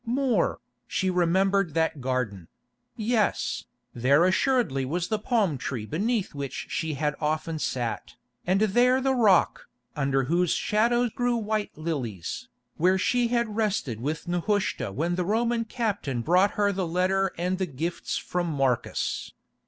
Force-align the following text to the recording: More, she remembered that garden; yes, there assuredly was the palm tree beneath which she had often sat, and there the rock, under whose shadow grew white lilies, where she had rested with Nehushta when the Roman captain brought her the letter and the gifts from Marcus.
More, 0.03 0.59
she 0.87 1.11
remembered 1.11 1.75
that 1.75 2.01
garden; 2.01 2.47
yes, 2.95 3.65
there 3.93 4.25
assuredly 4.25 4.83
was 4.83 5.09
the 5.09 5.19
palm 5.19 5.59
tree 5.59 5.85
beneath 5.85 6.33
which 6.33 6.65
she 6.71 6.95
had 6.95 7.13
often 7.21 7.59
sat, 7.59 8.15
and 8.47 8.61
there 8.61 8.99
the 8.99 9.13
rock, 9.13 9.67
under 9.95 10.23
whose 10.23 10.53
shadow 10.53 11.07
grew 11.11 11.35
white 11.35 11.77
lilies, 11.77 12.47
where 12.77 12.97
she 12.97 13.27
had 13.27 13.55
rested 13.55 14.01
with 14.01 14.27
Nehushta 14.27 14.91
when 14.91 15.13
the 15.13 15.23
Roman 15.23 15.65
captain 15.65 16.23
brought 16.23 16.53
her 16.57 16.71
the 16.71 16.87
letter 16.87 17.31
and 17.37 17.59
the 17.59 17.67
gifts 17.67 18.17
from 18.17 18.47
Marcus. 18.47 19.33